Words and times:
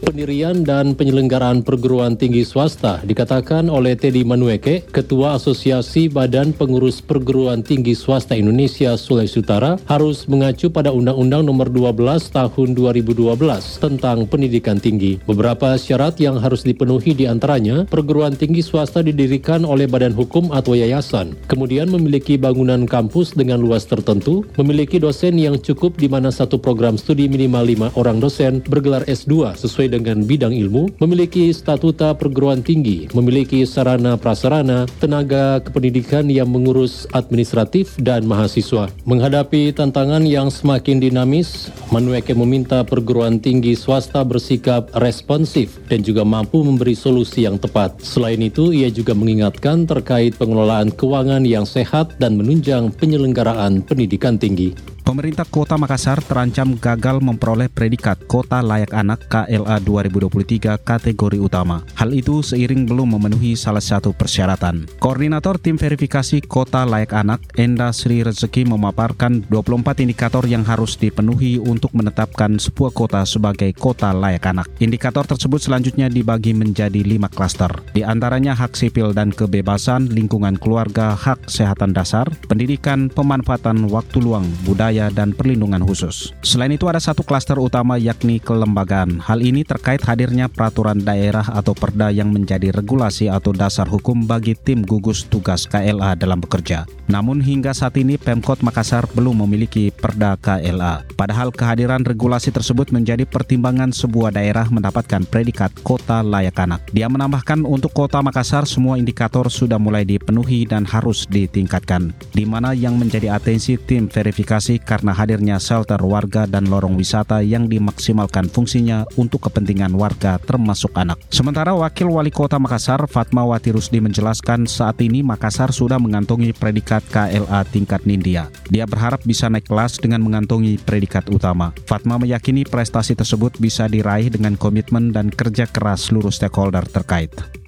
pendirian 0.00 0.64
dan 0.64 0.96
penyelenggaraan 0.96 1.60
perguruan 1.60 2.16
tinggi 2.16 2.42
swasta 2.42 3.04
dikatakan 3.04 3.68
oleh 3.68 3.92
Teddy 3.92 4.24
Manueke, 4.24 4.80
Ketua 4.88 5.36
Asosiasi 5.36 6.08
Badan 6.08 6.56
Pengurus 6.56 7.04
Perguruan 7.04 7.60
Tinggi 7.60 7.92
Swasta 7.92 8.32
Indonesia 8.32 8.96
Sulawesi 8.96 9.44
Utara 9.44 9.76
harus 9.84 10.24
mengacu 10.24 10.72
pada 10.72 10.88
Undang-Undang 10.90 11.44
Nomor 11.44 11.68
12 11.68 12.32
Tahun 12.32 12.68
2012 12.72 13.36
tentang 13.76 14.24
pendidikan 14.24 14.80
tinggi. 14.80 15.20
Beberapa 15.28 15.76
syarat 15.76 16.16
yang 16.16 16.40
harus 16.40 16.64
dipenuhi 16.64 17.12
di 17.12 17.28
antaranya 17.28 17.84
perguruan 17.84 18.32
tinggi 18.32 18.64
swasta 18.64 19.04
didirikan 19.04 19.68
oleh 19.68 19.84
badan 19.84 20.16
hukum 20.16 20.48
atau 20.56 20.72
yayasan, 20.72 21.36
kemudian 21.44 21.92
memiliki 21.92 22.40
bangunan 22.40 22.88
kampus 22.88 23.36
dengan 23.36 23.60
luas 23.60 23.84
tertentu, 23.84 24.48
memiliki 24.56 24.96
dosen 24.96 25.36
yang 25.36 25.60
cukup 25.60 26.00
di 26.00 26.08
mana 26.08 26.32
satu 26.32 26.56
program 26.56 26.96
studi 26.96 27.28
minimal 27.28 27.64
lima 27.68 27.88
orang 28.00 28.16
dosen 28.22 28.64
bergelar 28.64 29.04
S2 29.04 29.58
sesuai 29.60 29.89
dengan 29.90 30.22
bidang 30.22 30.54
ilmu, 30.54 30.96
memiliki 31.02 31.50
statuta 31.50 32.14
perguruan 32.14 32.62
tinggi, 32.62 33.10
memiliki 33.10 33.66
sarana 33.66 34.14
prasarana, 34.14 34.86
tenaga 35.02 35.58
kependidikan 35.60 36.30
yang 36.30 36.48
mengurus 36.48 37.10
administratif 37.10 37.98
dan 37.98 38.24
mahasiswa. 38.24 38.86
Menghadapi 39.04 39.74
tantangan 39.74 40.22
yang 40.22 40.48
semakin 40.48 41.02
dinamis, 41.02 41.74
Manueke 41.90 42.32
meminta 42.38 42.86
perguruan 42.86 43.42
tinggi 43.42 43.74
swasta 43.74 44.22
bersikap 44.22 44.86
responsif 45.02 45.82
dan 45.90 46.06
juga 46.06 46.22
mampu 46.22 46.62
memberi 46.62 46.94
solusi 46.94 47.42
yang 47.42 47.58
tepat. 47.58 47.98
Selain 47.98 48.38
itu, 48.38 48.70
ia 48.70 48.86
juga 48.94 49.10
mengingatkan 49.10 49.90
terkait 49.90 50.38
pengelolaan 50.38 50.94
keuangan 50.94 51.42
yang 51.42 51.66
sehat 51.66 52.14
dan 52.22 52.38
menunjang 52.38 52.94
penyelenggaraan 52.94 53.82
pendidikan 53.82 54.38
tinggi. 54.38 54.72
Pemerintah 55.10 55.42
Kota 55.42 55.74
Makassar 55.74 56.22
terancam 56.22 56.78
gagal 56.78 57.18
memperoleh 57.18 57.66
predikat 57.66 58.14
Kota 58.30 58.62
Layak 58.62 58.94
Anak 58.94 59.26
KLA 59.26 59.82
2023 59.82 60.78
kategori 60.78 61.38
utama. 61.42 61.82
Hal 61.98 62.14
itu 62.14 62.46
seiring 62.46 62.86
belum 62.86 63.18
memenuhi 63.18 63.58
salah 63.58 63.82
satu 63.82 64.14
persyaratan. 64.14 64.86
Koordinator 65.02 65.58
Tim 65.58 65.74
Verifikasi 65.74 66.46
Kota 66.46 66.86
Layak 66.86 67.10
Anak, 67.18 67.42
Enda 67.58 67.90
Sri 67.90 68.22
Rezeki 68.22 68.70
memaparkan 68.70 69.42
24 69.50 69.98
indikator 70.06 70.46
yang 70.46 70.62
harus 70.62 70.94
dipenuhi 70.94 71.58
untuk 71.58 71.90
menetapkan 71.90 72.62
sebuah 72.62 72.94
kota 72.94 73.26
sebagai 73.26 73.74
kota 73.74 74.14
layak 74.14 74.46
anak. 74.46 74.70
Indikator 74.78 75.26
tersebut 75.26 75.58
selanjutnya 75.58 76.06
dibagi 76.06 76.54
menjadi 76.54 77.02
lima 77.02 77.26
klaster. 77.26 77.82
Di 77.90 78.06
antaranya 78.06 78.54
hak 78.54 78.78
sipil 78.78 79.10
dan 79.10 79.34
kebebasan, 79.34 80.06
lingkungan 80.14 80.54
keluarga, 80.54 81.18
hak 81.18 81.50
kesehatan 81.50 81.98
dasar, 81.98 82.30
pendidikan, 82.46 83.10
pemanfaatan 83.10 83.90
waktu 83.90 84.22
luang, 84.22 84.46
budaya, 84.62 84.99
dan 85.08 85.32
perlindungan 85.32 85.80
khusus. 85.80 86.36
Selain 86.44 86.68
itu 86.68 86.84
ada 86.84 87.00
satu 87.00 87.24
klaster 87.24 87.56
utama 87.56 87.96
yakni 87.96 88.36
kelembagaan. 88.36 89.16
Hal 89.24 89.40
ini 89.40 89.64
terkait 89.64 90.04
hadirnya 90.04 90.52
peraturan 90.52 91.00
daerah 91.00 91.48
atau 91.48 91.72
perda 91.72 92.12
yang 92.12 92.28
menjadi 92.28 92.68
regulasi 92.76 93.32
atau 93.32 93.56
dasar 93.56 93.88
hukum 93.88 94.28
bagi 94.28 94.52
tim 94.52 94.84
gugus 94.84 95.24
tugas 95.24 95.64
KLA 95.64 96.18
dalam 96.18 96.42
bekerja. 96.42 96.84
Namun 97.06 97.40
hingga 97.40 97.70
saat 97.70 97.96
ini 97.96 98.18
Pemkot 98.18 98.60
Makassar 98.66 99.06
belum 99.14 99.46
memiliki 99.46 99.94
perda 99.94 100.34
KLA. 100.36 101.06
Padahal 101.14 101.54
kehadiran 101.54 102.02
regulasi 102.02 102.50
tersebut 102.50 102.90
menjadi 102.90 103.22
pertimbangan 103.22 103.94
sebuah 103.94 104.34
daerah 104.34 104.66
mendapatkan 104.66 105.22
predikat 105.30 105.70
kota 105.86 106.26
layak 106.26 106.58
anak. 106.58 106.82
Dia 106.90 107.06
menambahkan 107.06 107.62
untuk 107.62 107.94
kota 107.94 108.18
Makassar 108.18 108.66
semua 108.66 108.98
indikator 108.98 109.46
sudah 109.46 109.78
mulai 109.78 110.02
dipenuhi 110.02 110.66
dan 110.66 110.82
harus 110.82 111.28
ditingkatkan. 111.30 112.10
Di 112.34 112.42
mana 112.42 112.74
yang 112.74 112.98
menjadi 112.98 113.38
atensi 113.38 113.78
tim 113.78 114.10
verifikasi 114.10 114.82
karena 114.90 115.14
hadirnya 115.14 115.62
shelter 115.62 116.02
warga 116.02 116.50
dan 116.50 116.66
lorong 116.66 116.98
wisata 116.98 117.38
yang 117.46 117.70
dimaksimalkan 117.70 118.50
fungsinya 118.50 119.06
untuk 119.14 119.46
kepentingan 119.46 119.94
warga 119.94 120.42
termasuk 120.42 120.90
anak. 120.98 121.22
Sementara 121.30 121.70
Wakil 121.78 122.10
Wali 122.10 122.34
Kota 122.34 122.58
Makassar 122.58 123.06
Fatmawati 123.06 123.70
Rusdi 123.70 124.02
menjelaskan 124.02 124.66
saat 124.66 124.98
ini 124.98 125.22
Makassar 125.22 125.70
sudah 125.70 126.02
mengantongi 126.02 126.50
predikat 126.50 127.06
KLA 127.06 127.62
tingkat 127.70 128.02
Nindya. 128.02 128.50
Dia 128.66 128.90
berharap 128.90 129.22
bisa 129.22 129.46
naik 129.46 129.70
kelas 129.70 130.02
dengan 130.02 130.26
mengantongi 130.26 130.82
predikat 130.82 131.30
utama. 131.30 131.70
Fatma 131.86 132.18
meyakini 132.18 132.66
prestasi 132.66 133.14
tersebut 133.14 133.54
bisa 133.62 133.86
diraih 133.86 134.26
dengan 134.26 134.58
komitmen 134.58 135.14
dan 135.14 135.30
kerja 135.30 135.70
keras 135.70 136.10
seluruh 136.10 136.34
stakeholder 136.34 136.82
terkait. 136.90 137.59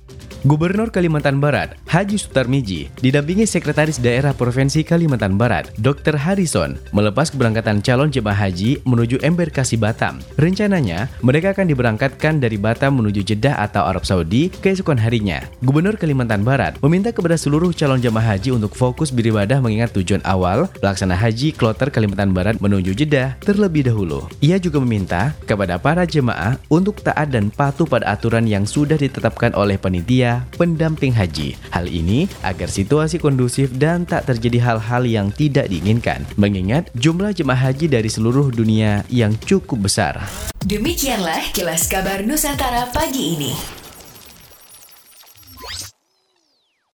Gubernur 0.42 0.90
Kalimantan 0.90 1.38
Barat, 1.38 1.78
Haji 1.86 2.18
Sutarmiji, 2.18 2.90
didampingi 2.98 3.46
Sekretaris 3.46 4.02
Daerah 4.02 4.34
Provinsi 4.34 4.82
Kalimantan 4.82 5.38
Barat, 5.38 5.70
Dr. 5.78 6.18
Harrison, 6.18 6.74
melepas 6.90 7.30
keberangkatan 7.30 7.78
calon 7.78 8.10
jemaah 8.10 8.50
haji 8.50 8.82
menuju 8.82 9.22
embarkasi 9.22 9.78
Batam. 9.78 10.18
Rencananya, 10.34 11.06
mereka 11.22 11.54
akan 11.54 11.70
diberangkatkan 11.70 12.42
dari 12.42 12.58
Batam 12.58 12.98
menuju 12.98 13.22
Jeddah 13.22 13.62
atau 13.62 13.86
Arab 13.86 14.02
Saudi 14.02 14.50
keesokan 14.50 14.98
harinya. 14.98 15.46
Gubernur 15.62 15.94
Kalimantan 15.94 16.42
Barat 16.42 16.74
meminta 16.82 17.14
kepada 17.14 17.38
seluruh 17.38 17.70
calon 17.70 18.02
jemaah 18.02 18.34
haji 18.34 18.50
untuk 18.50 18.74
fokus 18.74 19.14
beribadah 19.14 19.62
mengingat 19.62 19.94
tujuan 19.94 20.26
awal 20.26 20.66
pelaksana 20.82 21.14
haji 21.14 21.54
kloter 21.54 21.94
Kalimantan 21.94 22.34
Barat 22.34 22.58
menuju 22.58 22.98
Jeddah 22.98 23.38
terlebih 23.46 23.86
dahulu. 23.86 24.26
Ia 24.42 24.58
juga 24.58 24.82
meminta 24.82 25.38
kepada 25.46 25.78
para 25.78 26.02
jemaah 26.02 26.58
untuk 26.66 26.98
taat 26.98 27.30
dan 27.30 27.46
patuh 27.54 27.86
pada 27.86 28.10
aturan 28.10 28.50
yang 28.50 28.66
sudah 28.66 28.98
ditetapkan 28.98 29.54
oleh 29.54 29.78
panitia 29.78 30.31
pendamping 30.56 31.12
haji. 31.12 31.58
Hal 31.74 31.90
ini 31.90 32.30
agar 32.46 32.70
situasi 32.70 33.18
kondusif 33.18 33.74
dan 33.76 34.06
tak 34.06 34.30
terjadi 34.30 34.62
hal-hal 34.62 35.02
yang 35.04 35.28
tidak 35.34 35.68
diinginkan, 35.68 36.24
mengingat 36.40 36.88
jumlah 36.96 37.34
jemaah 37.34 37.72
haji 37.72 37.90
dari 37.90 38.08
seluruh 38.08 38.48
dunia 38.54 39.02
yang 39.10 39.34
cukup 39.44 39.84
besar. 39.90 40.22
Demikianlah 40.62 41.50
kilas 41.50 41.90
kabar 41.90 42.22
Nusantara 42.22 42.88
pagi 42.94 43.34
ini. 43.34 43.81